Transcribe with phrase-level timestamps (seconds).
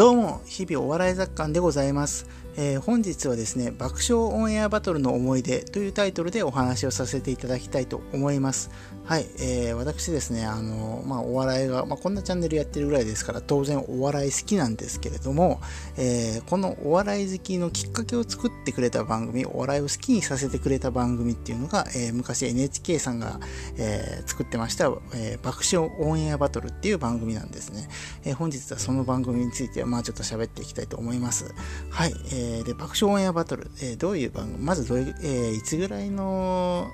[0.00, 2.26] どうも、日々お笑い雑感でございます。
[2.56, 8.70] えー、本日はですね、爆笑オンエアバトルの思い出というタイトルでお話をさせていただきたいと思います。
[9.04, 15.60] はい、えー、私ですね、あの、まあ、お笑いが、まあ、こんなチャンネルやってるぐらいですから、当然お笑い好きなんですけれども、
[15.96, 23.40] えー、このお笑い好きのきっかけを作ってくれた番組、お笑いを好きにさせてくれた番組っていうのが、えー、昔 NHK さんが、
[23.78, 27.88] え、作ってました、え、爆笑オンエアバトルっていう番組なんですね。
[28.24, 31.52] え、本日はその番組については、まあ、ちょっと喋っていきたいと思います。
[31.90, 36.90] はい、えーー、で、爆笑オンエアバトル、えー、どういう番組、まずどういう、えー、いつぐらいの、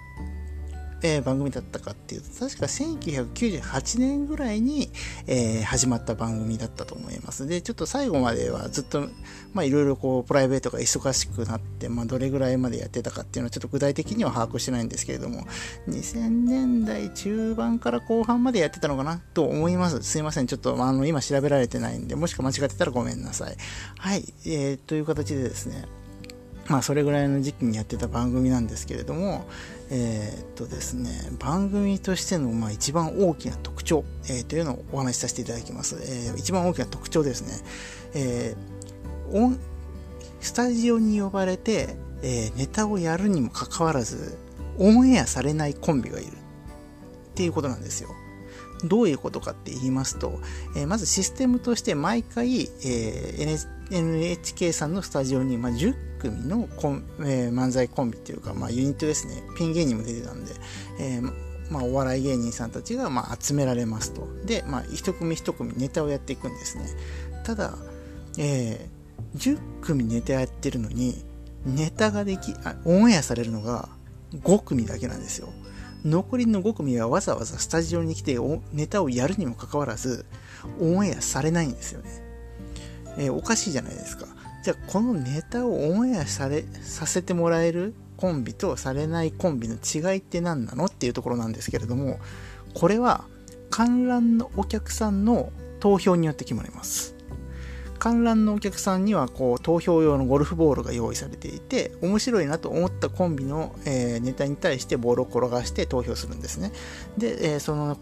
[1.02, 4.90] えー、番組だったかっていうと、確か1998年ぐらいに、
[5.26, 7.46] えー、始まった番組だったと思います。
[7.46, 9.08] で、ちょっと最後まではずっと、
[9.52, 15.46] まあいろいろこう、プライベートが忙しくなって、まあどれぐらいまでやってたかっていうのはちょっと具体的には把握してないんですけれども、
[15.88, 19.20] 2000年代中盤から後半までやってたのかな？
[19.34, 20.02] と思います。
[20.02, 20.46] すいません。
[20.46, 23.56] ちょっと、あの、今調べられてないんで、もしか間違ってたらごめんなさい。
[23.98, 24.24] はい。
[24.46, 25.84] えー、という形でですね、
[26.68, 29.46] まあそれぐらいの時期にやってた番組なんですけれども、
[29.90, 35.96] えー、っとですね、番組としてのまあ一番大きな特徴、えー、というのをお話しさせていただきます。
[36.00, 37.52] えー、一番大きな特徴ですね、
[38.14, 39.58] えー、
[40.40, 44.36] スタジオに呼ばれて、えー、ネタをやるにもかかわらず、
[44.78, 46.32] オンエアされないコンビがいるっ
[47.34, 48.10] ていうことなんですよ。
[48.84, 50.38] どういうことかって言いますと、
[50.76, 59.42] えー、まずシステムとして毎回、えー、NHK NHK さんのスタジオに、まあ、10組のコン、えー、漫才コンビっていうか、まあ、ユニットですね。
[59.56, 60.52] ピン芸人も出てたんで、
[60.98, 61.32] えー、
[61.70, 64.26] まあ、お笑い芸人さんたちが、まあ、集められますと。
[64.44, 66.86] で、まあ、一組一組ネタをやっていくんですね。
[67.44, 67.76] ただ、
[68.38, 71.24] えー、10組ネタやってるのに、
[71.64, 73.88] ネタができ、あオンエアされるのが
[74.34, 75.48] 5組だけなんですよ。
[76.04, 78.38] 残りの5組はわざわざスタジオに来て
[78.72, 80.24] ネタをやるにもかかわらず、
[80.80, 82.25] オンエアされないんですよね。
[83.18, 84.26] えー、おかしいじゃないですか。
[84.62, 92.18] じゃあこのネタをオンエアされ、させてもらえるコンビとされないコンビの違いって何なのっていうところなんですけれども、
[92.74, 93.24] これは
[93.70, 97.16] 観覧のお客さんの投票によって決まります。
[97.98, 106.72] 観覧のお客さんにはこう投票用のゴルフボールが用意されていて面白いなと思ったコンビの、えー、ネタに対してボールを転がして投票するんですね
[107.16, 107.96] で、えー、その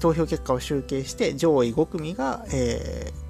[0.00, 3.25] 投票結果を集計して上位5組が、えー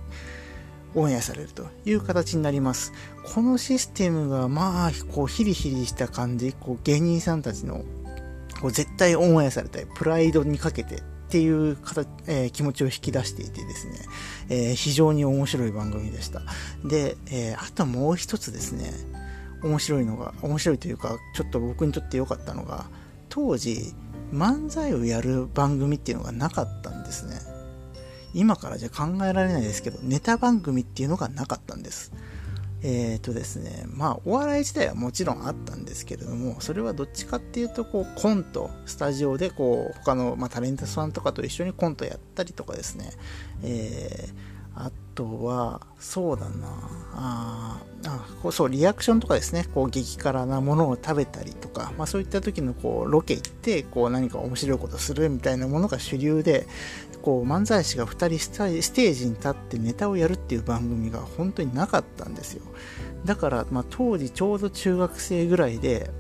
[0.97, 2.93] オンエアされるという形になります。
[3.33, 7.84] このシステムがまあ、こうヒリヒリした感じ、こう芸人さんたちの
[8.61, 13.93] こう絶対オンエアされたいプライドにかけてっていう形、えー、気持ちを引き出していてですね、
[14.49, 16.43] えー、非常に面白い番組でした。
[16.85, 18.93] で、えー、あともう一つですね、
[19.62, 22.87] 面白いのが、面白いというか、ちょっと僕にとって良かったのが、
[23.29, 23.95] 当時、
[24.33, 27.56] 漫才をやる番組っていうのがなかったんですね。
[28.37, 32.13] 今からじゃ考えられないですけど、ネタ番組っていうのがなかったんです。
[32.83, 43.11] えっ、ー、とですね、まあ、お笑い自体はもちろんあったんですけれども、それはどっちかっていうと、こう、コント、スタジオで、こう、他の、まあ、タレントさんとかと一緒にコントやったりとかですね、
[43.63, 46.69] えーあとは、そうだな。
[47.15, 56.66] ああ、そう、リアクションとかですね、こう、激辛なものを食べたりとか、まあそういった時の、こう、ロケ行って、こう、何か面白いことするみたいなものが主流で、
[57.22, 58.49] こう、漫才師が2人ス
[58.91, 62.62] テージに立ってネタをやるっていう番組が本当になかったんですよ。
[63.25, 66.10] だから、まあ当時ちょうど中学生ぐらいで、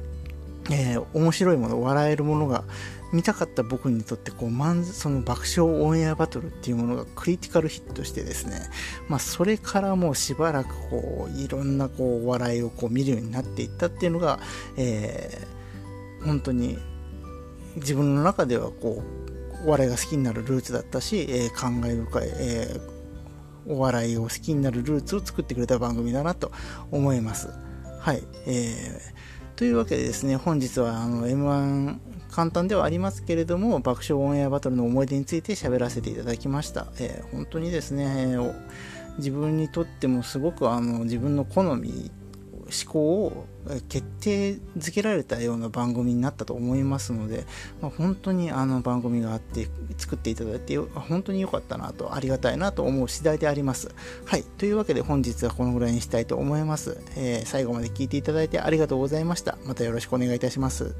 [0.70, 2.64] えー、面白いもの、笑えるものが
[3.16, 8.60] 見たかった僕にとってこう、まん、その爆笑オンエアバトルっていうものがクリティカルヒットしてですね、
[9.08, 14.38] まあ、それからもうしばらくこう、いろんなこう、笑いをこう見るようになっていったっていうのが、
[14.76, 16.78] えー、本当に
[17.76, 19.02] 自分の中ではこ
[19.64, 26.52] う、お笑いが好きになるルーツだったし、えー、感慨深い、えー、お笑いを好きになるルーツを作ってくれた番組だなと
[26.90, 27.48] 思います。
[27.98, 28.22] はい。
[28.46, 31.98] えー、というわけでですね、本日はあの M1
[32.36, 36.88] 簡単ではありますけれども、爆笑オンエアバトルの思い出について喋らせていただきました。
[36.98, 38.36] えー、本当にですね、
[39.16, 42.10] 自分にとってもすごくあの自分の好み、
[42.66, 43.46] 思考を
[43.88, 47.46] 決定づけられたような番組になったと思いますので、
[47.80, 53.94] まあ、本当にあの番組があって作っていただいて本当に良かったなとありがたいなと思う次第であります。
[54.26, 54.42] はい。
[54.42, 56.98] というわけで本日はこのぐらいにしたいと思います。
[57.16, 59.56] えー、最後まで聞いていただいてありがとうございました。
[59.64, 60.94] またよろしくお願いいたします。